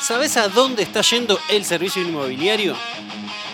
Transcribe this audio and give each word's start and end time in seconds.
¿Sabes 0.00 0.38
a 0.38 0.48
dónde 0.48 0.82
está 0.82 1.02
yendo 1.02 1.38
el 1.50 1.64
servicio 1.64 2.00
inmobiliario? 2.00 2.74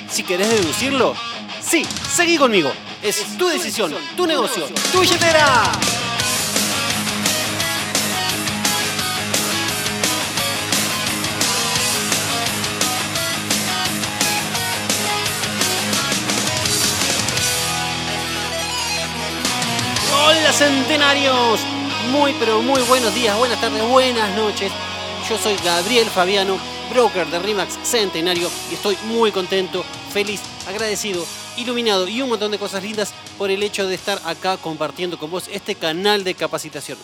Si 0.09 0.23
querés 0.23 0.49
deducirlo, 0.49 1.15
sí, 1.61 1.85
seguí 2.15 2.39
conmigo. 2.39 2.71
Es 3.03 3.37
tu 3.37 3.49
decisión, 3.49 3.93
tu 4.17 4.27
negocio, 4.27 4.65
tu 4.93 5.01
billetera. 5.01 5.73
Hola 20.25 20.53
centenarios, 20.53 21.61
muy 22.13 22.33
pero 22.39 22.63
muy 22.63 22.81
buenos 22.83 23.13
días, 23.15 23.37
buenas 23.37 23.61
tardes, 23.61 23.83
buenas 23.89 24.35
noches. 24.37 24.71
Yo 25.29 25.37
soy 25.37 25.57
Gabriel 25.65 26.07
Fabiano, 26.07 26.57
broker 26.89 27.27
de 27.27 27.41
RIMAX 27.41 27.81
Centenario 27.83 28.49
y 28.71 28.75
estoy 28.75 28.97
muy 29.07 29.33
contento, 29.33 29.83
feliz, 30.13 30.41
agradecido, 30.69 31.27
iluminado 31.57 32.07
y 32.07 32.23
un 32.23 32.29
montón 32.29 32.53
de 32.53 32.61
cosas 32.61 32.85
lindas 32.85 33.13
por 33.37 33.51
el 33.51 33.61
hecho 33.65 33.89
de 33.89 33.97
estar 33.97 34.21
acá 34.25 34.57
compartiendo 34.57 35.19
con 35.19 35.33
vos 35.33 35.49
este 35.53 35.75
canal 35.75 36.23
de 36.23 36.35
capacitación. 36.35 36.97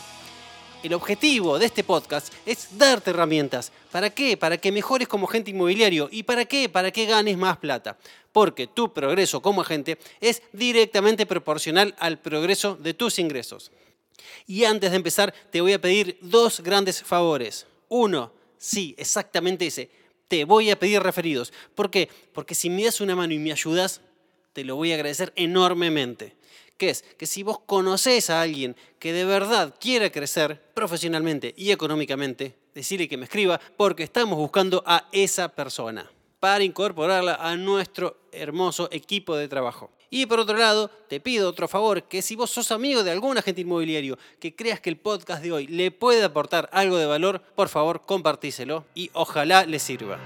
El 0.85 0.95
objetivo 0.95 1.59
de 1.59 1.67
este 1.67 1.83
podcast 1.83 2.33
es 2.47 2.79
darte 2.79 3.11
herramientas. 3.11 3.73
¿Para 3.91 4.11
qué? 4.11 4.37
Para 4.37 4.57
que 4.57 4.71
mejores 4.71 5.09
como 5.09 5.29
agente 5.29 5.51
inmobiliario. 5.51 6.09
¿Y 6.13 6.23
para 6.23 6.45
qué? 6.45 6.69
Para 6.69 6.93
que 6.93 7.07
ganes 7.07 7.37
más 7.37 7.57
plata. 7.57 7.99
Porque 8.31 8.69
tu 8.69 8.93
progreso 8.93 9.43
como 9.43 9.63
agente 9.63 9.99
es 10.21 10.43
directamente 10.53 11.27
proporcional 11.27 11.93
al 11.99 12.21
progreso 12.21 12.77
de 12.77 12.95
tus 12.95 13.19
ingresos. 13.19 13.73
Y 14.47 14.63
antes 14.65 14.93
de 14.93 14.97
empezar, 14.97 15.35
te 15.51 15.61
voy 15.61 15.73
a 15.73 15.81
pedir 15.81 16.19
dos 16.21 16.61
grandes 16.61 17.03
favores. 17.03 17.67
Uno, 17.95 18.33
sí, 18.57 18.95
exactamente 18.97 19.67
ese. 19.67 19.91
Te 20.27 20.47
voy 20.47 20.71
a 20.71 20.79
pedir 20.79 21.03
referidos. 21.03 21.53
¿Por 21.75 21.91
qué? 21.91 22.09
Porque 22.33 22.55
si 22.55 22.71
me 22.71 22.85
das 22.85 23.03
una 23.03 23.15
mano 23.15 23.35
y 23.35 23.39
me 23.39 23.53
ayudas, 23.53 24.01
te 24.55 24.65
lo 24.65 24.77
voy 24.77 24.93
a 24.93 24.95
agradecer 24.95 25.31
enormemente 25.37 26.37
que 26.79 26.89
es 26.89 27.03
que 27.03 27.27
si 27.27 27.43
vos 27.43 27.61
conocés 27.61 28.31
a 28.31 28.41
alguien 28.41 28.75
que 28.99 29.13
de 29.13 29.25
verdad 29.25 29.75
quiera 29.79 30.11
crecer 30.11 30.61
profesionalmente 30.75 31.55
y 31.57 31.71
económicamente, 31.71 32.57
decirle 32.75 33.09
que 33.09 33.19
me 33.19 33.25
escriba 33.25 33.61
porque 33.77 34.03
estamos 34.03 34.39
buscando 34.39 34.83
a 34.87 35.07
esa 35.13 35.49
persona 35.49 36.11
para 36.41 36.65
incorporarla 36.65 37.35
a 37.35 37.57
nuestro 37.57 38.17
hermoso 38.33 38.89
equipo 38.91 39.37
de 39.37 39.49
trabajo. 39.49 39.91
Y 40.15 40.27
por 40.27 40.41
otro 40.41 40.59
lado, 40.59 40.91
te 41.09 41.21
pido 41.21 41.49
otro 41.49 41.67
favor, 41.67 42.03
que 42.03 42.21
si 42.21 42.37
vos 42.37 42.51
sos 42.51 42.71
amigo 42.71 43.03
de 43.03 43.11
algún 43.11 43.39
agente 43.39 43.63
inmobiliario 43.63 44.19
que 44.39 44.55
creas 44.55 44.79
que 44.79 44.91
el 44.91 44.99
podcast 44.99 45.43
de 45.43 45.53
hoy 45.53 45.67
le 45.67 45.91
puede 45.91 46.23
aportar 46.23 46.69
algo 46.71 46.99
de 46.99 47.07
valor, 47.07 47.41
por 47.41 47.71
favor 47.71 48.05
compartíselo 48.05 48.85
y 48.95 49.09
ojalá 49.15 49.65
le 49.65 49.79
sirva. 49.79 50.19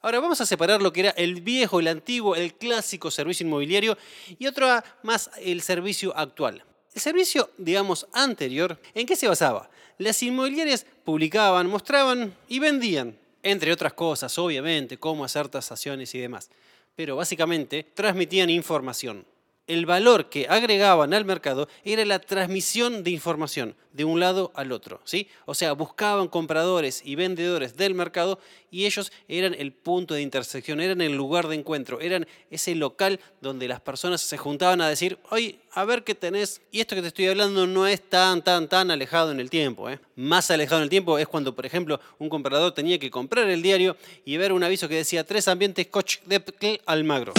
Ahora 0.00 0.20
vamos 0.20 0.40
a 0.40 0.46
separar 0.46 0.80
lo 0.80 0.92
que 0.92 1.00
era 1.00 1.10
el 1.10 1.40
viejo, 1.40 1.80
el 1.80 1.88
antiguo, 1.88 2.36
el 2.36 2.54
clásico 2.54 3.10
servicio 3.10 3.44
inmobiliario 3.44 3.98
y 4.38 4.46
otro 4.46 4.68
más 5.02 5.28
el 5.40 5.60
servicio 5.60 6.16
actual. 6.16 6.62
El 6.94 7.00
servicio, 7.00 7.50
digamos, 7.58 8.06
anterior, 8.12 8.80
¿en 8.94 9.08
qué 9.08 9.16
se 9.16 9.26
basaba? 9.26 9.68
Las 9.98 10.22
inmobiliarias 10.22 10.86
publicaban, 11.02 11.66
mostraban 11.66 12.32
y 12.46 12.60
vendían, 12.60 13.18
entre 13.42 13.72
otras 13.72 13.92
cosas, 13.92 14.36
obviamente, 14.38 14.98
cómo 14.98 15.24
hacer 15.24 15.48
tasaciones 15.48 16.14
y 16.14 16.18
demás. 16.18 16.50
Pero 16.96 17.16
básicamente 17.16 17.84
transmitían 17.94 18.50
información 18.50 19.24
el 19.70 19.86
valor 19.86 20.28
que 20.28 20.48
agregaban 20.48 21.14
al 21.14 21.24
mercado 21.24 21.68
era 21.84 22.04
la 22.04 22.18
transmisión 22.18 23.04
de 23.04 23.12
información 23.12 23.76
de 23.92 24.04
un 24.04 24.18
lado 24.18 24.50
al 24.56 24.72
otro, 24.72 25.00
¿sí? 25.04 25.28
O 25.46 25.54
sea, 25.54 25.74
buscaban 25.74 26.26
compradores 26.26 27.02
y 27.04 27.14
vendedores 27.14 27.76
del 27.76 27.94
mercado 27.94 28.40
y 28.72 28.86
ellos 28.86 29.12
eran 29.28 29.54
el 29.54 29.72
punto 29.72 30.14
de 30.14 30.22
intersección, 30.22 30.80
eran 30.80 31.00
el 31.00 31.14
lugar 31.16 31.46
de 31.46 31.54
encuentro, 31.54 32.00
eran 32.00 32.26
ese 32.50 32.74
local 32.74 33.20
donde 33.40 33.68
las 33.68 33.80
personas 33.80 34.20
se 34.22 34.38
juntaban 34.38 34.80
a 34.80 34.88
decir, 34.88 35.20
oye, 35.30 35.60
a 35.72 35.84
ver 35.84 36.04
qué 36.04 36.14
tenés. 36.14 36.60
Y 36.70 36.80
esto 36.80 36.94
que 36.94 37.02
te 37.02 37.08
estoy 37.08 37.26
hablando 37.26 37.66
no 37.66 37.86
es 37.86 38.08
tan, 38.08 38.42
tan, 38.42 38.68
tan 38.68 38.90
alejado 38.90 39.30
en 39.30 39.40
el 39.40 39.50
tiempo. 39.50 39.88
¿eh? 39.88 39.98
Más 40.16 40.50
alejado 40.50 40.80
en 40.80 40.84
el 40.84 40.90
tiempo 40.90 41.18
es 41.18 41.28
cuando, 41.28 41.54
por 41.54 41.66
ejemplo, 41.66 42.00
un 42.18 42.28
comprador 42.28 42.72
tenía 42.72 42.98
que 42.98 43.10
comprar 43.10 43.48
el 43.48 43.62
diario 43.62 43.96
y 44.24 44.36
ver 44.36 44.52
un 44.52 44.62
aviso 44.62 44.88
que 44.88 44.96
decía 44.96 45.24
tres 45.24 45.48
ambientes 45.48 45.86
coach 45.88 46.18
de 46.26 46.80
Almagro. 46.86 47.32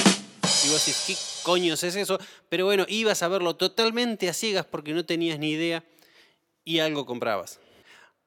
Y 0.65 0.69
vos 0.69 0.85
decís, 0.85 1.03
¿qué 1.07 1.15
coño 1.43 1.73
es 1.73 1.83
eso? 1.83 2.19
Pero 2.49 2.65
bueno, 2.65 2.85
ibas 2.87 3.23
a 3.23 3.27
verlo 3.27 3.55
totalmente 3.55 4.29
a 4.29 4.33
ciegas 4.33 4.65
porque 4.65 4.93
no 4.93 5.05
tenías 5.05 5.39
ni 5.39 5.51
idea 5.51 5.83
y 6.63 6.79
algo 6.79 7.05
comprabas. 7.05 7.59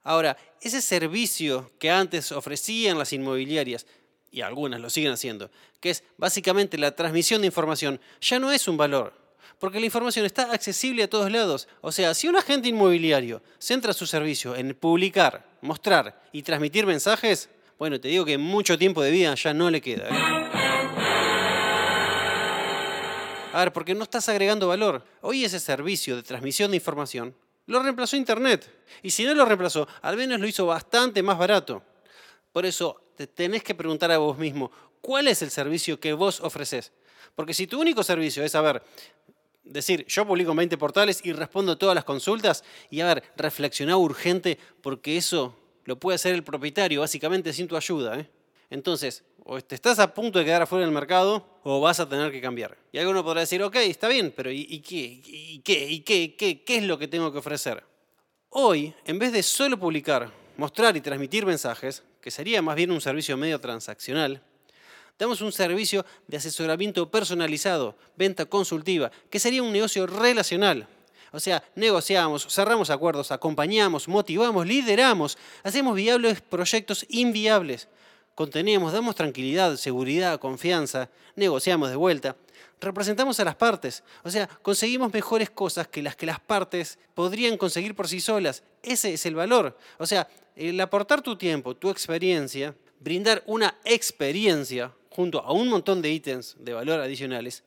Ahora, 0.03 0.37
ese 0.61 0.83
servicio 0.83 1.71
que 1.79 1.91
antes 1.91 2.33
ofrecían 2.33 2.99
las 2.99 3.13
inmobiliarias, 3.13 3.87
y 4.31 4.41
algunas 4.41 4.81
lo 4.81 4.91
siguen 4.91 5.13
haciendo, 5.13 5.51
que 5.81 5.91
es 5.91 6.03
básicamente 6.17 6.77
la 6.77 6.95
transmisión 6.97 7.41
de 7.41 7.47
información, 7.47 8.01
ya 8.21 8.41
no 8.41 8.51
es 8.51 8.67
un 8.67 8.77
valor, 8.77 9.15
porque 9.59 9.81
la 9.81 9.87
información 9.87 10.27
está 10.27 10.53
accesible 10.53 11.03
a 11.03 11.09
todos 11.09 11.31
lados. 11.31 11.69
O 11.81 11.93
sea, 11.93 12.15
si 12.15 12.29
un 12.29 12.37
agente 12.37 12.69
inmobiliario 12.69 13.43
centra 13.59 13.93
su 13.93 14.07
servicio 14.07 14.57
en 14.57 14.75
publicar, 14.75 15.47
mostrar 15.61 16.23
y 16.33 16.43
transmitir 16.43 16.87
mensajes, 16.87 17.49
bueno, 17.79 18.01
te 18.01 18.09
digo 18.09 18.25
que 18.25 18.39
mucho 18.39 18.79
tiempo 18.79 19.03
de 19.03 19.11
vida 19.11 19.35
ya 19.35 19.55
no 19.55 19.71
le 19.71 19.81
queda. 19.81 20.09
¿eh? 20.09 20.45
A 23.53 23.59
ver, 23.59 23.73
porque 23.73 23.95
no 23.95 24.03
estás 24.03 24.29
agregando 24.29 24.69
valor. 24.69 25.05
Hoy 25.21 25.45
ese 25.45 25.61
servicio 25.61 26.17
de 26.17 26.23
transmisión 26.25 26.73
de 26.73 26.77
información 26.79 27.35
lo 27.67 27.83
reemplazó 27.83 28.17
Internet. 28.17 28.69
Y 29.03 29.11
si 29.11 29.25
no 29.25 29.35
lo 29.35 29.45
reemplazó, 29.45 29.87
al 30.03 30.17
menos 30.17 30.41
lo 30.41 30.47
hizo 30.47 30.67
bastante 30.67 31.23
más 31.23 31.39
barato. 31.39 31.83
Por 32.53 32.67
eso 32.67 33.01
te 33.17 33.27
tenés 33.27 33.63
que 33.63 33.75
preguntar 33.75 34.11
a 34.11 34.19
vos 34.19 34.39
mismo, 34.39 34.71
¿cuál 35.01 35.29
es 35.29 35.41
el 35.43 35.51
servicio 35.51 36.01
que 36.01 36.13
vos 36.13 36.41
ofreces? 36.41 36.93
Porque 37.35 37.55
si 37.55 37.67
tu 37.67 37.81
único 37.81 38.03
servicio 38.03 38.45
es, 38.45 38.55
a 38.55 38.61
ver, 38.61 38.83
decir, 39.65 40.07
yo 40.07 40.27
publico 40.27 40.51
en 40.53 40.59
20 40.59 40.79
portales 40.79 41.21
y 41.25 41.33
respondo 41.33 41.77
todas 41.79 41.95
las 41.95 42.05
consultas, 42.05 42.65
y 42.91 43.01
a 43.01 43.07
ver, 43.07 43.25
reflexioná 43.37 43.97
urgente 43.97 44.59
porque 44.83 45.17
eso 45.17 45.57
lo 45.85 45.99
puede 45.99 46.17
hacer 46.17 46.35
el 46.35 46.45
propietario, 46.45 47.01
básicamente 47.01 47.53
sin 47.53 47.69
tu 47.69 47.77
ayuda. 47.77 48.19
¿eh? 48.19 48.29
Entonces, 48.71 49.25
o 49.45 49.59
estás 49.59 49.99
a 49.99 50.15
punto 50.15 50.39
de 50.39 50.45
quedar 50.45 50.63
afuera 50.63 50.85
del 50.85 50.95
mercado 50.95 51.47
o 51.63 51.81
vas 51.81 52.01
a 52.01 52.09
tener 52.09 52.33
que 52.33 52.41
cambiar. 52.41 52.77
Y 52.93 52.99
alguno 52.99 53.23
podrá 53.23 53.41
decir, 53.41 53.63
ok, 53.63 53.77
está 53.77 54.09
bien, 54.09 54.33
pero 54.35 54.51
¿y, 54.51 54.81
qué? 54.81 55.21
¿Y 55.27 55.59
qué? 55.61 55.91
¿Y 55.91 56.01
qué? 56.01 56.35
qué? 56.37 56.65
¿Qué 56.65 56.77
es 56.79 56.85
lo 56.85 56.99
que 56.99 57.09
tengo 57.09 57.31
que 57.31 57.39
ofrecer? 57.39 57.85
Hoy, 58.49 58.95
en 59.05 59.19
vez 59.19 59.33
de 59.33 59.43
solo 59.43 59.79
publicar, 59.79 60.31
mostrar 60.57 60.97
y 60.97 61.01
transmitir 61.01 61.45
mensajes, 61.45 62.03
que 62.21 62.31
sería 62.31 62.63
más 62.63 62.77
bien 62.77 62.91
un 62.91 63.01
servicio 63.01 63.37
medio 63.37 63.61
transaccional, 63.61 64.43
damos 65.19 65.41
un 65.41 65.53
servicio 65.53 66.05
de 66.27 66.37
asesoramiento 66.37 67.11
personalizado, 67.11 67.97
venta 68.17 68.47
consultiva, 68.47 69.11
que 69.31 69.39
sería 69.39 69.63
un 69.63 69.73
negocio 69.73 70.07
relacional. 70.07 70.89
O 71.33 71.41
sea, 71.41 71.65
negociamos, 71.75 72.47
cerramos 72.49 72.91
acuerdos, 72.91 73.33
acompañamos, 73.33 74.07
motivamos, 74.07 74.67
lideramos, 74.67 75.37
hacemos 75.65 75.97
viables 75.97 76.41
proyectos 76.41 77.05
inviables 77.09 77.89
contenemos, 78.35 78.93
damos 78.93 79.15
tranquilidad, 79.15 79.77
seguridad, 79.77 80.41
confianza, 80.41 81.09
negociamos 81.37 81.91
de 81.91 81.97
vuelta, 81.97 82.37
representamos 82.81 83.39
a 83.41 83.45
las 83.45 83.55
partes, 83.55 84.03
o 84.25 84.31
sea, 84.31 84.49
conseguimos 84.63 85.13
mejores 85.13 85.51
cosas 85.51 85.89
que 85.89 86.03
las 86.03 86.17
que 86.17 86.27
las 86.27 86.41
partes 86.41 86.99
podrían 87.15 87.57
conseguir 87.57 87.95
por 87.95 88.09
sí 88.09 88.21
solas. 88.21 88.63
Ese 88.83 89.15
es 89.15 89.25
el 89.27 89.35
valor. 89.35 89.79
O 89.99 90.07
sea, 90.07 90.29
el 90.57 90.81
aportar 90.81 91.23
tu 91.23 91.37
tiempo, 91.37 91.75
tu 91.77 91.91
experiencia, 91.91 92.75
brindar 93.01 93.43
una 93.47 93.79
experiencia 93.85 94.93
junto 95.15 95.41
a 95.41 95.53
un 95.53 95.69
montón 95.69 96.03
de 96.03 96.11
ítems 96.11 96.57
de 96.59 96.73
valor 96.73 97.01
adicionales, 97.01 97.63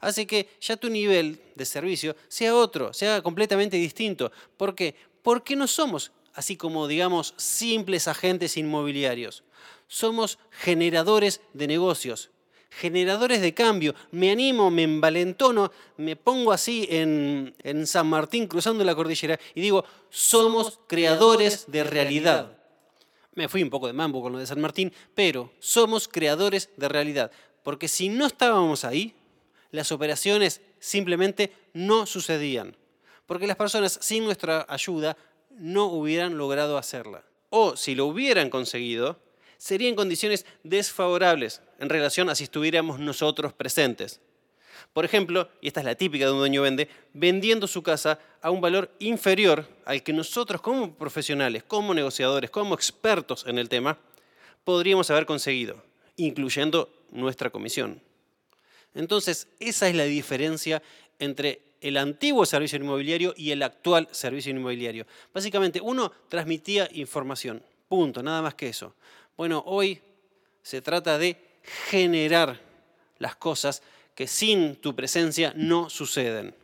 hace 0.00 0.26
que 0.26 0.48
ya 0.60 0.76
tu 0.76 0.88
nivel 0.88 1.40
de 1.54 1.64
servicio 1.64 2.14
sea 2.28 2.54
otro, 2.54 2.92
sea 2.92 3.22
completamente 3.22 3.76
distinto. 3.76 4.30
¿Por 4.56 4.74
qué? 4.74 4.94
Porque 5.22 5.56
no 5.56 5.66
somos 5.66 6.12
así 6.34 6.56
como 6.56 6.88
digamos 6.88 7.34
simples 7.36 8.08
agentes 8.08 8.56
inmobiliarios 8.56 9.44
somos 9.86 10.38
generadores 10.50 11.40
de 11.52 11.66
negocios, 11.66 12.30
generadores 12.70 13.40
de 13.40 13.54
cambio. 13.54 13.94
Me 14.10 14.30
animo, 14.30 14.70
me 14.70 14.82
envalentono, 14.82 15.70
me 15.96 16.16
pongo 16.16 16.52
así 16.52 16.86
en, 16.90 17.54
San 17.86 18.08
Martín 18.08 18.46
cruzando 18.46 18.84
la 18.84 18.94
cordillera 18.94 19.38
y 19.54 19.60
digo, 19.60 19.84
somos 20.10 20.80
creadores 20.86 21.66
de 21.68 21.84
realidad. 21.84 22.58
Me 23.34 23.48
fui 23.48 23.62
un 23.62 23.70
poco 23.70 23.86
de 23.86 23.92
mambo 23.92 24.22
con 24.22 24.32
lo 24.32 24.38
de 24.38 24.46
San 24.46 24.60
Martín, 24.60 24.92
pero 25.14 25.52
somos 25.58 26.08
creadores 26.08 26.70
de 26.76 26.88
realidad. 26.88 27.30
Porque 27.62 27.88
si 27.88 28.08
no 28.08 28.26
estábamos 28.26 28.84
ahí, 28.84 29.14
las 29.70 29.90
operaciones 29.90 30.60
simplemente 30.78 31.52
no 31.72 32.06
sucedían. 32.06 32.76
Porque 33.26 33.46
las 33.46 33.56
personas 33.56 33.98
sin 34.00 34.24
nuestra 34.24 34.66
ayuda 34.68 35.16
no 35.50 35.86
hubieran 35.86 36.36
logrado 36.36 36.78
hacerla. 36.78 37.24
O 37.50 37.76
si 37.76 37.94
lo 37.94 38.06
hubieran 38.06 38.50
conseguido, 38.50 39.18
sería 39.56 39.88
en 39.88 39.96
condiciones 39.96 40.46
desfavorables 40.62 41.62
en 41.78 41.88
relación 41.88 42.28
a 42.28 42.34
si 42.34 42.44
estuviéramos 42.44 42.98
nosotros 42.98 43.52
presentes. 43.52 44.20
Por 44.92 45.04
ejemplo, 45.04 45.48
y 45.60 45.68
esta 45.68 45.80
es 45.80 45.86
la 45.86 45.94
típica 45.94 46.26
de 46.26 46.32
un 46.32 46.38
dueño 46.38 46.62
vende, 46.62 46.88
vendiendo 47.12 47.66
su 47.66 47.82
casa 47.82 48.18
a 48.40 48.50
un 48.50 48.60
valor 48.60 48.90
inferior 48.98 49.66
al 49.84 50.02
que 50.02 50.12
nosotros 50.12 50.60
como 50.60 50.94
profesionales, 50.94 51.62
como 51.64 51.94
negociadores, 51.94 52.50
como 52.50 52.74
expertos 52.74 53.44
en 53.46 53.58
el 53.58 53.68
tema, 53.68 53.98
podríamos 54.64 55.10
haber 55.10 55.26
conseguido, 55.26 55.82
incluyendo 56.16 56.88
nuestra 57.10 57.50
comisión. 57.50 58.00
Entonces, 58.94 59.48
esa 59.60 59.88
es 59.88 59.94
la 59.94 60.04
diferencia 60.04 60.82
entre 61.18 61.60
el 61.80 61.96
antiguo 61.96 62.46
servicio 62.46 62.78
inmobiliario 62.78 63.34
y 63.36 63.50
el 63.50 63.62
actual 63.62 64.08
servicio 64.10 64.50
inmobiliario. 64.50 65.06
Básicamente, 65.32 65.80
uno 65.80 66.12
transmitía 66.28 66.88
información, 66.92 67.62
punto, 67.88 68.22
nada 68.22 68.40
más 68.40 68.54
que 68.54 68.68
eso. 68.68 68.94
Bueno, 69.36 69.62
hoy 69.66 70.00
se 70.62 70.80
trata 70.80 71.18
de 71.18 71.36
generar 71.90 72.60
las 73.18 73.36
cosas 73.36 73.82
que 74.14 74.26
sin 74.26 74.76
tu 74.76 74.94
presencia 74.94 75.52
no 75.56 75.90
suceden. 75.90 76.54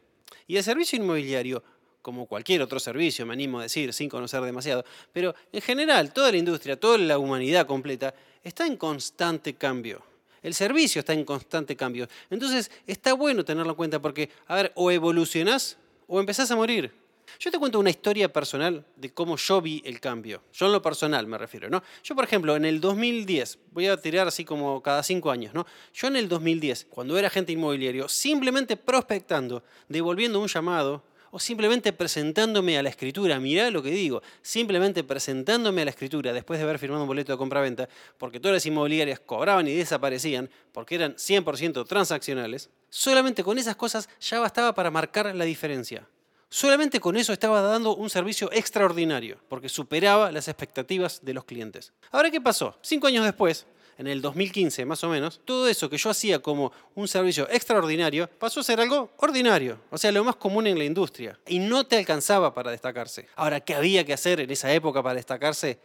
Y 0.47 0.57
el 0.57 0.65
servicio 0.65 0.99
inmobiliario, 0.99 1.63
como 2.03 2.27
cualquier 2.27 2.63
otro 2.63 2.81
servicio, 2.81 3.27
me 3.27 3.35
animo 3.35 3.61
a 3.61 3.65
decir, 3.65 3.93
sin 3.93 4.09
conocer 4.09 4.41
demasiado, 4.43 4.85
pero 5.13 5.35
en 5.53 5.61
general 5.61 6.13
toda 6.13 6.31
la 6.31 6.39
industria, 6.39 6.79
toda 6.79 6.99
la 6.99 7.19
humanidad 7.19 7.67
completa, 7.67 8.15
está 8.43 8.67
en 8.67 8.77
constante 8.77 9.55
cambio. 9.55 10.03
El 10.43 10.55
servicio 10.55 11.01
está 11.01 11.13
en 11.13 11.25
constante 11.25 11.77
cambio. 11.77 12.09
Entonces 12.31 12.71
está 12.87 13.13
bueno 13.13 13.45
tenerlo 13.45 13.73
en 13.73 13.77
cuenta 13.77 14.01
porque, 14.01 14.31
a 14.47 14.55
ver, 14.55 14.73
o 14.75 14.91
evolucionás 14.91 15.77
o 16.07 16.19
empezás 16.19 16.51
a 16.51 16.57
morir. 16.57 17.00
Yo 17.39 17.51
te 17.51 17.59
cuento 17.59 17.79
una 17.79 17.91
historia 17.91 18.33
personal 18.33 18.85
de 18.97 19.13
cómo 19.13 19.37
yo 19.37 19.61
vi 19.61 19.83
el 19.85 20.01
cambio. 20.01 20.43
Yo 20.53 20.67
en 20.67 20.73
lo 20.73 20.83
personal 20.83 21.27
me 21.27 21.39
refiero, 21.39 21.71
¿no? 21.71 21.83
Yo, 22.03 22.15
por 22.15 22.25
ejemplo, 22.25 22.57
en 22.57 22.65
el 22.65 22.81
2010, 22.81 23.59
voy 23.73 23.87
a 23.87 23.97
tirar 23.97 24.29
así 24.29 24.45
como 24.45 24.83
cada 24.83 25.03
cinco 25.03 25.31
años, 25.31 25.55
¿no? 25.55 25.67
Yo 25.95 26.09
en 26.09 26.17
el 26.17 26.29
2010, 26.29 26.87
cuando 26.91 27.17
era 27.19 27.29
agente 27.29 27.53
inmobiliario, 27.53 28.09
simplemente 28.09 28.77
prospectando, 28.77 29.63
devolviendo 29.89 30.41
un 30.41 30.49
llamado, 30.49 31.03
o 31.31 31.39
simplemente 31.39 31.93
presentándome 31.93 32.77
a 32.77 32.83
la 32.83 32.89
escritura, 32.89 33.39
mirá 33.39 33.71
lo 33.71 33.83
que 33.83 33.91
digo, 33.91 34.23
simplemente 34.43 35.05
presentándome 35.05 35.83
a 35.83 35.85
la 35.85 35.91
escritura 35.91 36.33
después 36.33 36.59
de 36.59 36.65
haber 36.65 36.79
firmado 36.79 37.03
un 37.03 37.09
boleto 37.09 37.33
de 37.33 37.39
compra-venta, 37.39 37.89
porque 38.19 38.41
todas 38.41 38.55
las 38.55 38.67
inmobiliarias 38.67 39.21
cobraban 39.21 39.69
y 39.69 39.75
desaparecían, 39.75 40.51
porque 40.73 40.97
eran 40.97 41.15
100% 41.15 41.87
transaccionales, 41.87 42.71
solamente 42.89 43.45
con 43.45 43.59
esas 43.59 43.77
cosas 43.77 44.09
ya 44.21 44.41
bastaba 44.41 44.75
para 44.75 44.91
marcar 44.91 45.35
la 45.35 45.45
diferencia. 45.45 46.07
Solamente 46.53 46.99
con 46.99 47.17
eso 47.17 47.33
estaba 47.33 47.61
dando 47.61 47.95
un 47.95 48.11
servicio 48.11 48.51
extraordinario, 48.53 49.39
porque 49.49 49.69
superaba 49.69 50.33
las 50.33 50.49
expectativas 50.49 51.21
de 51.23 51.33
los 51.33 51.45
clientes. 51.45 51.93
Ahora, 52.11 52.29
¿qué 52.29 52.41
pasó? 52.41 52.77
Cinco 52.83 53.07
años 53.07 53.25
después, 53.25 53.67
en 53.99 54.09
el 54.09 54.21
2015 54.21 54.85
más 54.85 55.05
o 55.05 55.09
menos, 55.09 55.41
todo 55.45 55.69
eso 55.69 55.89
que 55.89 55.97
yo 55.97 56.11
hacía 56.11 56.41
como 56.41 56.73
un 56.97 57.07
servicio 57.07 57.49
extraordinario 57.51 58.29
pasó 58.41 58.59
a 58.59 58.65
ser 58.65 58.81
algo 58.81 59.13
ordinario, 59.19 59.79
o 59.91 59.99
sea, 59.99 60.11
lo 60.11 60.25
más 60.25 60.35
común 60.35 60.67
en 60.67 60.77
la 60.77 60.83
industria, 60.83 61.39
y 61.47 61.61
no 61.61 61.87
te 61.87 61.99
alcanzaba 61.99 62.53
para 62.53 62.73
destacarse. 62.73 63.29
Ahora, 63.37 63.61
¿qué 63.61 63.77
había 63.77 64.05
que 64.05 64.13
hacer 64.13 64.41
en 64.41 64.51
esa 64.51 64.73
época 64.73 65.05
para 65.05 65.15
destacarse? 65.15 65.79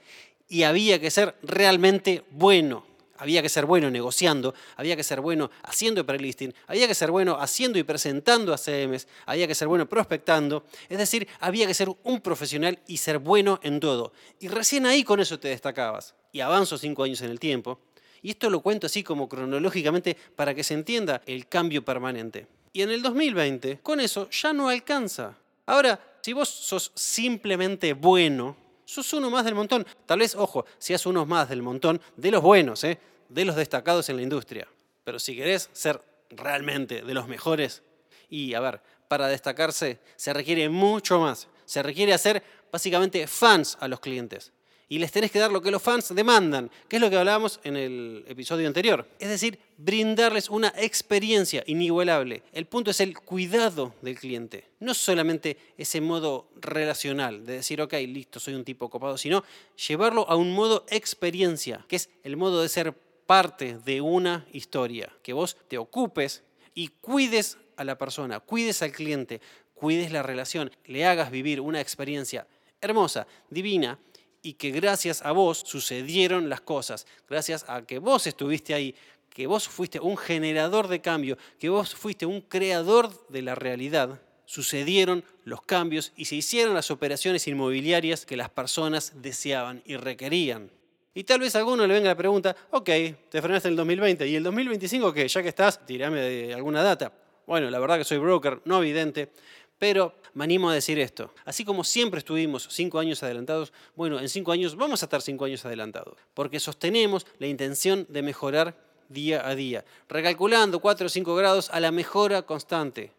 Y 0.49 0.63
había 0.63 0.99
que 0.99 1.11
ser 1.11 1.35
realmente 1.43 2.23
bueno. 2.31 2.87
Había 3.17 3.41
que 3.41 3.49
ser 3.49 3.65
bueno 3.65 3.89
negociando, 3.89 4.53
había 4.75 4.95
que 4.95 5.03
ser 5.03 5.21
bueno 5.21 5.49
haciendo 5.63 6.05
pre-listing, 6.05 6.53
había 6.67 6.87
que 6.87 6.95
ser 6.95 7.11
bueno 7.11 7.37
haciendo 7.39 7.79
y 7.79 7.83
presentando 7.83 8.53
a 8.53 8.57
CMs, 8.57 9.07
había 9.25 9.47
que 9.47 9.55
ser 9.55 9.67
bueno 9.67 9.87
prospectando. 9.87 10.65
Es 10.89 10.97
decir, 10.97 11.27
había 11.39 11.65
que 11.67 11.73
ser 11.73 11.89
un 12.03 12.21
profesional 12.21 12.79
y 12.87 12.97
ser 12.97 13.19
bueno 13.19 13.59
en 13.63 13.79
todo. 13.79 14.11
Y 14.39 14.49
recién 14.49 14.85
ahí 14.85 15.03
con 15.03 15.19
eso 15.19 15.39
te 15.39 15.47
destacabas. 15.47 16.15
Y 16.31 16.41
avanzo 16.41 16.77
cinco 16.77 17.03
años 17.03 17.21
en 17.21 17.31
el 17.31 17.39
tiempo. 17.39 17.79
Y 18.21 18.31
esto 18.31 18.49
lo 18.49 18.61
cuento 18.61 18.87
así 18.87 19.03
como 19.03 19.29
cronológicamente 19.29 20.17
para 20.35 20.53
que 20.53 20.63
se 20.63 20.73
entienda 20.73 21.21
el 21.25 21.47
cambio 21.47 21.85
permanente. 21.85 22.47
Y 22.73 22.81
en 22.81 22.91
el 22.91 23.01
2020, 23.01 23.79
con 23.81 23.99
eso 23.99 24.29
ya 24.29 24.51
no 24.51 24.67
alcanza. 24.67 25.37
Ahora, 25.65 26.17
si 26.21 26.33
vos 26.33 26.49
sos 26.49 26.91
simplemente 26.95 27.93
bueno, 27.93 28.57
sos 28.85 29.11
uno 29.13 29.29
más 29.29 29.45
del 29.45 29.55
montón. 29.55 29.85
Tal 30.05 30.19
vez, 30.19 30.35
ojo, 30.35 30.65
seas 30.77 31.05
uno 31.05 31.25
más 31.25 31.49
del 31.49 31.61
montón 31.61 32.01
de 32.15 32.31
los 32.31 32.41
buenos, 32.41 32.83
¿eh? 32.83 32.99
de 33.29 33.45
los 33.45 33.55
destacados 33.55 34.09
en 34.09 34.17
la 34.17 34.21
industria. 34.21 34.67
Pero 35.03 35.19
si 35.19 35.35
querés 35.35 35.69
ser 35.73 36.01
realmente 36.29 37.01
de 37.01 37.13
los 37.13 37.27
mejores, 37.27 37.83
y 38.29 38.53
a 38.53 38.59
ver, 38.59 38.81
para 39.07 39.27
destacarse 39.27 39.99
se 40.15 40.33
requiere 40.33 40.69
mucho 40.69 41.19
más. 41.19 41.47
Se 41.65 41.83
requiere 41.83 42.13
hacer 42.13 42.43
básicamente 42.71 43.27
fans 43.27 43.77
a 43.79 43.87
los 43.87 43.99
clientes 43.99 44.51
y 44.87 44.99
les 44.99 45.11
tenés 45.11 45.31
que 45.31 45.39
dar 45.39 45.51
lo 45.51 45.61
que 45.61 45.71
los 45.71 45.81
fans 45.81 46.13
demandan, 46.13 46.69
que 46.87 46.97
es 46.97 47.01
lo 47.01 47.09
que 47.09 47.17
hablábamos 47.17 47.59
en 47.63 47.75
el 47.75 48.23
episodio 48.27 48.67
anterior. 48.67 49.07
Es 49.19 49.29
decir, 49.29 49.59
brindarles 49.77 50.49
una 50.49 50.73
experiencia 50.77 51.63
inigualable. 51.65 52.43
El 52.53 52.65
punto 52.65 52.91
es 52.91 52.99
el 52.99 53.17
cuidado 53.17 53.95
del 54.01 54.19
cliente. 54.19 54.69
No 54.79 54.93
solamente 54.93 55.57
ese 55.77 56.01
modo 56.01 56.49
relacional 56.55 57.45
de 57.45 57.53
decir, 57.53 57.81
ok, 57.81 57.93
listo, 58.07 58.39
soy 58.39 58.53
un 58.53 58.63
tipo 58.63 58.89
copado, 58.89 59.17
sino 59.17 59.43
llevarlo 59.87 60.29
a 60.29 60.35
un 60.35 60.53
modo 60.53 60.85
experiencia, 60.89 61.83
que 61.87 61.95
es 61.95 62.09
el 62.23 62.37
modo 62.37 62.61
de 62.61 62.69
ser 62.69 62.93
parte 63.25 63.79
de 63.83 64.01
una 64.01 64.45
historia. 64.53 65.11
Que 65.23 65.33
vos 65.33 65.57
te 65.67 65.77
ocupes 65.77 66.43
y 66.75 66.89
cuides 67.01 67.57
a 67.77 67.83
la 67.83 67.97
persona, 67.97 68.39
cuides 68.39 68.81
al 68.83 68.91
cliente, 68.91 69.41
cuides 69.73 70.11
la 70.11 70.23
relación, 70.23 70.71
le 70.85 71.05
hagas 71.05 71.31
vivir 71.31 71.59
una 71.59 71.81
experiencia 71.81 72.47
hermosa, 72.81 73.25
divina, 73.49 73.97
y 74.45 74.53
que 74.53 74.69
gracias 74.69 75.23
a 75.23 75.31
vos 75.31 75.63
sucedieron 75.65 76.49
las 76.49 76.61
cosas, 76.61 77.07
gracias 77.27 77.65
a 77.67 77.81
que 77.81 77.97
vos 77.97 78.27
estuviste 78.27 78.75
ahí, 78.75 78.93
que 79.31 79.47
vos 79.47 79.67
fuiste 79.67 79.99
un 79.99 80.17
generador 80.17 80.87
de 80.87 81.01
cambio, 81.01 81.35
que 81.57 81.67
vos 81.69 81.95
fuiste 81.95 82.27
un 82.27 82.41
creador 82.41 83.09
de 83.29 83.41
la 83.41 83.55
realidad, 83.55 84.21
sucedieron 84.45 85.23
los 85.45 85.63
cambios 85.63 86.13
y 86.15 86.25
se 86.25 86.35
hicieron 86.35 86.75
las 86.75 86.91
operaciones 86.91 87.47
inmobiliarias 87.47 88.27
que 88.27 88.37
las 88.37 88.51
personas 88.51 89.13
deseaban 89.15 89.81
y 89.83 89.97
requerían. 89.97 90.69
Y 91.15 91.23
tal 91.23 91.39
vez 91.39 91.55
a 91.55 91.59
alguno 91.59 91.87
le 91.87 91.95
venga 91.95 92.09
la 92.09 92.15
pregunta, 92.15 92.55
ok, 92.69 92.89
te 93.31 93.41
frenaste 93.41 93.69
en 93.69 93.73
el 93.73 93.77
2020, 93.77 94.27
¿y 94.27 94.35
el 94.35 94.43
2025 94.43 95.11
qué? 95.11 95.27
Ya 95.27 95.41
que 95.41 95.49
estás, 95.49 95.83
tirame 95.87 96.21
de 96.21 96.53
alguna 96.53 96.83
data. 96.83 97.11
Bueno, 97.47 97.71
la 97.71 97.79
verdad 97.79 97.97
que 97.97 98.03
soy 98.03 98.19
broker, 98.19 98.61
no 98.65 98.77
evidente, 98.83 99.31
pero 99.79 100.13
me 100.33 100.43
animo 100.43 100.69
a 100.69 100.73
decir 100.73 100.99
esto. 100.99 101.33
Así 101.45 101.65
como 101.65 101.83
siempre 101.83 102.19
estuvimos 102.19 102.67
cinco 102.71 102.99
años 102.99 103.23
adelantados, 103.23 103.73
bueno, 103.95 104.19
en 104.19 104.29
cinco 104.29 104.51
años 104.51 104.75
vamos 104.75 105.01
a 105.01 105.05
estar 105.05 105.21
cinco 105.21 105.45
años 105.45 105.65
adelantados, 105.65 106.17
porque 106.33 106.59
sostenemos 106.59 107.25
la 107.39 107.47
intención 107.47 108.05
de 108.09 108.21
mejorar 108.21 108.77
día 109.09 109.47
a 109.47 109.55
día, 109.55 109.85
recalculando 110.09 110.79
cuatro 110.79 111.07
o 111.07 111.09
cinco 111.09 111.35
grados 111.35 111.69
a 111.69 111.79
la 111.79 111.91
mejora 111.91 112.41
constante. 112.43 113.11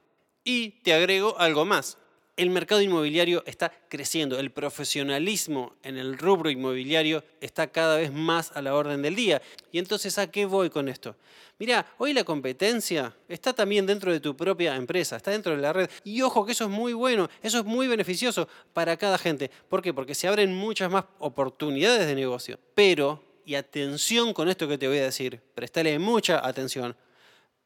Y 0.45 0.71
te 0.83 0.95
agrego 0.95 1.39
algo 1.39 1.65
más. 1.65 1.99
El 2.37 2.51
mercado 2.51 2.83
inmobiliario 2.83 3.43
está 3.47 3.73
creciendo, 3.89 4.39
el 4.39 4.51
profesionalismo 4.51 5.73
en 5.83 5.97
el 5.97 6.19
rubro 6.19 6.51
inmobiliario 6.51 7.25
está 7.41 7.69
cada 7.69 7.97
vez 7.97 8.13
más 8.13 8.53
a 8.55 8.61
la 8.61 8.75
orden 8.75 9.01
del 9.01 9.17
día. 9.17 9.41
Y 9.73 9.79
entonces, 9.79 10.19
¿a 10.19 10.31
qué 10.31 10.45
voy 10.45 10.69
con 10.69 10.91
esto? 10.91 11.17
Mira, 11.59 11.87
hoy 11.97 12.13
la 12.13 12.25
competencia 12.25 13.17
está 13.27 13.55
también 13.55 13.87
dentro 13.87 14.13
de 14.13 14.21
tu 14.21 14.37
propia 14.37 14.77
empresa, 14.77 15.17
está 15.17 15.31
dentro 15.31 15.57
de 15.57 15.63
la 15.63 15.73
red. 15.73 15.89
Y 16.05 16.21
ojo 16.21 16.45
que 16.45 16.53
eso 16.53 16.65
es 16.65 16.71
muy 16.71 16.93
bueno, 16.93 17.31
eso 17.43 17.61
es 17.61 17.65
muy 17.65 17.89
beneficioso 17.89 18.47
para 18.75 18.99
cada 18.99 19.17
gente. 19.17 19.51
¿Por 19.71 19.81
qué? 19.81 19.95
Porque 19.95 20.15
se 20.15 20.29
abren 20.29 20.55
muchas 20.55 20.91
más 20.91 21.07
oportunidades 21.19 22.07
de 22.07 22.15
negocio. 22.15 22.59
Pero, 22.75 23.25
y 23.47 23.55
atención 23.55 24.35
con 24.35 24.51
esto 24.51 24.69
que 24.69 24.77
te 24.77 24.87
voy 24.87 24.99
a 24.99 25.05
decir, 25.05 25.41
prestale 25.55 25.99
mucha 25.99 26.47
atención, 26.47 26.95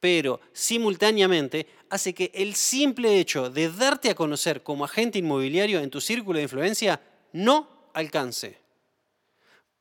pero 0.00 0.40
simultáneamente 0.52 1.66
hace 1.90 2.14
que 2.14 2.30
el 2.34 2.54
simple 2.54 3.20
hecho 3.20 3.50
de 3.50 3.70
darte 3.70 4.10
a 4.10 4.14
conocer 4.14 4.62
como 4.62 4.84
agente 4.84 5.18
inmobiliario 5.18 5.80
en 5.80 5.90
tu 5.90 6.00
círculo 6.00 6.38
de 6.38 6.44
influencia 6.44 7.00
no 7.32 7.68
alcance. 7.92 8.58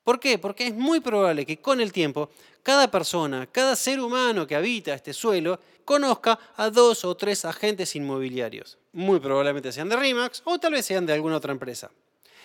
¿Por 0.03 0.19
qué? 0.19 0.37
Porque 0.37 0.67
es 0.67 0.75
muy 0.75 0.99
probable 0.99 1.45
que 1.45 1.61
con 1.61 1.79
el 1.79 1.93
tiempo 1.93 2.29
cada 2.63 2.89
persona, 2.89 3.47
cada 3.47 3.75
ser 3.75 3.99
humano 3.99 4.45
que 4.45 4.55
habita 4.55 4.93
este 4.93 5.13
suelo, 5.13 5.59
conozca 5.85 6.39
a 6.57 6.69
dos 6.69 7.05
o 7.05 7.15
tres 7.15 7.45
agentes 7.45 7.95
inmobiliarios. 7.95 8.77
Muy 8.91 9.19
probablemente 9.19 9.71
sean 9.71 9.89
de 9.89 9.95
RIMAX 9.95 10.41
o 10.45 10.59
tal 10.59 10.73
vez 10.73 10.85
sean 10.85 11.05
de 11.05 11.13
alguna 11.13 11.37
otra 11.37 11.51
empresa. 11.51 11.91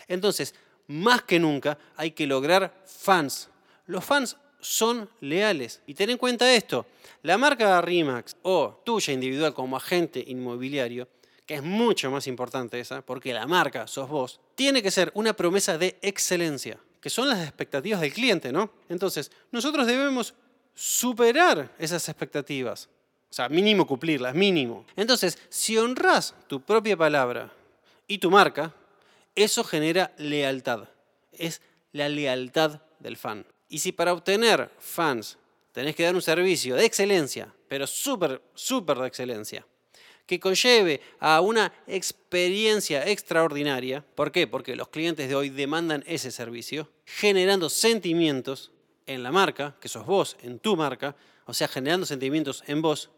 Entonces, 0.07 0.54
más 0.87 1.23
que 1.23 1.38
nunca 1.38 1.78
hay 1.97 2.11
que 2.11 2.26
lograr 2.26 2.83
fans. 2.87 3.49
Los 3.87 4.04
fans 4.04 4.37
son 4.66 5.09
leales. 5.21 5.80
Y 5.87 5.94
ten 5.94 6.11
en 6.11 6.18
cuenta 6.18 6.52
esto, 6.52 6.87
la 7.23 7.38
marca 7.38 7.80
RIMAX 7.80 8.37
o 8.42 8.80
tuya 8.85 9.12
individual 9.12 9.54
como 9.54 9.76
agente 9.76 10.23
inmobiliario, 10.26 11.09
que 11.47 11.56
es 11.56 11.62
mucho 11.62 12.11
más 12.11 12.26
importante 12.26 12.80
esa, 12.80 13.02
porque 13.02 13.35
la 13.35 13.47
marca 13.47 13.87
sos 13.87 14.09
vos, 14.09 14.40
tiene 14.54 14.83
que 14.83 14.90
ser 14.90 15.11
una 15.14 15.35
promesa 15.35 15.76
de 15.78 15.99
excelencia 16.00 16.78
que 17.04 17.11
son 17.11 17.28
las 17.28 17.42
expectativas 17.47 18.00
del 18.00 18.14
cliente, 18.14 18.50
¿no? 18.50 18.71
Entonces, 18.88 19.30
nosotros 19.52 19.87
debemos 19.87 20.33
superar 20.75 21.71
esas 21.78 22.09
expectativas. 22.09 22.88
O 23.28 23.35
sea, 23.35 23.50
mínimo 23.50 23.87
cumplirlas, 23.87 24.35
mínimo. 24.35 24.87
Entonces, 24.97 25.38
si 25.50 25.76
honras 25.76 26.35
tu 26.47 26.62
propia 26.62 26.97
palabra 26.97 27.52
y 28.09 28.16
tu 28.16 28.30
marca, 28.30 28.73
eso 29.35 29.62
genera 29.64 30.14
lealtad. 30.16 30.88
Es 31.30 31.61
la 31.92 32.09
lealtad 32.09 32.80
del 33.00 33.18
fan. 33.18 33.44
Y 33.68 33.78
si 33.78 33.92
para 33.92 34.12
obtener 34.12 34.71
fans 34.78 35.38
tenés 35.73 35.97
que 35.97 36.04
dar 36.04 36.14
un 36.14 36.23
servicio 36.23 36.76
de 36.76 36.85
excelencia, 36.85 37.52
pero 37.68 37.87
súper, 37.87 38.40
súper 38.54 38.99
de 38.99 39.09
excelencia, 39.09 39.66
que 40.26 40.40
conlleve 40.40 41.00
a 41.21 41.40
una 41.40 41.73
experiencia 41.87 43.06
extraordinaria. 43.09 44.04
¿Por 44.14 44.33
qué? 44.33 44.47
Porque 44.47 44.76
los 44.76 44.88
clientes 44.88 45.28
de 45.28 45.35
hoy 45.35 45.50
demandan 45.50 46.04
ese 46.06 46.30
servicio, 46.30 46.90
generando 47.04 47.68
sentimientos 47.68 48.71
en 49.06 49.23
la 49.23 49.33
marca, 49.33 49.76
que 49.80 49.88
sos 49.88 50.06
vos, 50.06 50.37
en 50.42 50.59
tu 50.59 50.76
marca, 50.76 51.14
o 51.47 51.52
sea, 51.52 51.68
generando 51.68 52.06
sentimientos 52.06 52.64
en 52.66 52.80
vos, 52.80 53.11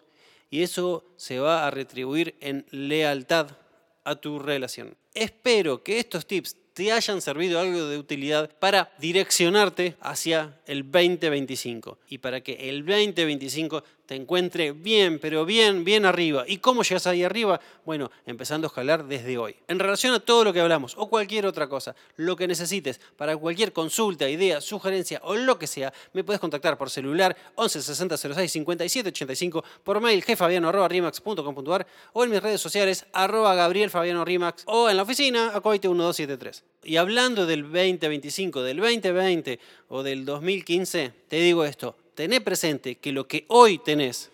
y 0.51 0.63
eso 0.63 1.05
se 1.17 1.39
va 1.39 1.67
a 1.67 1.71
retribuir 1.71 2.37
en 2.41 2.67
lealtad 2.71 3.57
a 4.05 4.17
tu 4.17 4.39
relación. 4.39 4.97
Espero 5.15 5.83
que 5.83 5.99
estos 5.99 6.27
tips 6.27 6.57
te 6.77 6.93
hayan 6.93 7.23
servido 7.23 7.59
algo 7.59 7.87
de 7.87 7.97
utilidad 7.97 8.51
para 8.59 8.93
direccionarte 8.99 9.97
hacia 9.99 10.61
el 10.67 10.83
2025 10.83 11.97
y 12.11 12.19
para 12.19 12.43
que 12.43 12.69
el 12.69 12.85
2025 12.85 13.83
te 14.07 14.15
encuentre 14.15 14.73
bien, 14.73 15.19
pero 15.19 15.45
bien, 15.45 15.85
bien 15.85 16.07
arriba. 16.07 16.45
¿Y 16.47 16.59
cómo 16.59 16.83
llegas 16.83 17.07
ahí 17.07 17.25
arriba? 17.25 17.61
Bueno, 17.85 18.11
empezando 18.25 18.67
a 18.67 18.69
escalar 18.69 19.05
desde 19.05 19.37
hoy. 19.37 19.57
En 19.69 19.79
relación 19.79 20.15
a 20.15 20.21
todo 20.21 20.45
lo 20.45 20.53
que 20.53 20.61
hablamos 20.61 20.95
o 20.97 21.09
cualquier 21.09 21.45
otra 21.45 21.69
cosa, 21.69 21.95
lo 22.17 22.37
que 22.37 22.47
necesites 22.47 23.01
para 23.17 23.37
cualquier 23.37 23.73
consulta, 23.73 24.29
idea, 24.29 24.61
sugerencia 24.61 25.21
o 25.25 25.35
lo 25.35 25.59
que 25.59 25.67
sea, 25.67 25.93
me 26.13 26.23
puedes 26.25 26.41
contactar 26.41 26.79
por 26.79 26.89
celular 26.89 27.37
11 27.57 27.83
60 27.83 28.17
06 28.17 28.53
57 28.53 29.09
85, 29.09 29.65
por 29.83 30.01
mail 30.01 30.25
gfabiano.rimax.com.ar 30.25 31.87
o 32.13 32.25
en 32.25 32.31
mis 32.31 32.43
redes 32.43 32.61
sociales 32.61 33.07
arroba 33.13 33.55
Gabriel 33.55 33.91
Fabiano 33.91 34.25
Rimax 34.25 34.63
o 34.67 34.89
en 34.89 34.97
la 34.97 35.03
oficina 35.03 35.51
acoite 35.55 35.89
1273. 35.89 36.65
Y 36.85 36.97
hablando 36.97 37.47
del 37.47 37.63
2025, 37.63 38.63
del 38.63 38.77
2020 38.77 39.59
o 39.89 40.03
del 40.05 40.25
2015, 40.25 41.13
te 41.29 41.37
digo 41.37 41.65
esto, 41.65 41.97
tené 42.17 42.41
presente 42.41 42.97
que 42.97 43.13
lo 43.13 43.29
que 43.29 43.45
hoy 43.49 43.79
tenés 43.79 44.31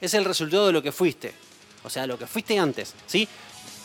es 0.00 0.14
el 0.14 0.24
resultado 0.24 0.68
de 0.68 0.72
lo 0.72 0.82
que 0.82 0.92
fuiste. 0.92 1.34
O 1.82 1.90
sea, 1.90 2.06
lo 2.06 2.18
que 2.18 2.26
fuiste 2.26 2.58
antes, 2.58 2.94
¿sí? 3.06 3.28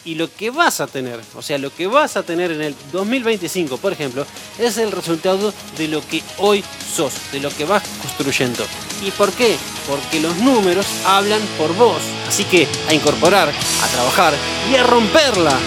Y 0.05 0.15
lo 0.15 0.33
que 0.33 0.49
vas 0.49 0.79
a 0.79 0.87
tener, 0.87 1.19
o 1.35 1.41
sea, 1.41 1.57
lo 1.57 1.75
que 1.75 1.87
vas 1.87 2.15
a 2.15 2.23
tener 2.23 2.51
en 2.51 2.61
el 2.61 2.75
2025, 2.93 3.77
por 3.77 3.91
ejemplo, 3.91 4.25
es 4.57 4.77
el 4.77 4.91
resultado 4.93 5.53
de 5.77 5.87
lo 5.89 6.07
que 6.07 6.23
hoy 6.37 6.63
sos, 6.95 7.13
de 7.33 7.41
lo 7.41 7.49
que 7.49 7.65
vas 7.65 7.83
construyendo. 8.01 8.63
¿Y 9.05 9.11
por 9.11 9.33
qué? 9.33 9.57
Porque 9.87 10.21
los 10.21 10.37
números 10.37 10.85
hablan 11.05 11.41
por 11.57 11.75
vos. 11.75 12.01
Así 12.27 12.45
que 12.45 12.67
a 12.87 12.93
incorporar, 12.93 13.49
a 13.49 13.87
trabajar 13.87 14.33
y 14.71 14.75
a 14.75 14.83
romperla. 14.83 15.59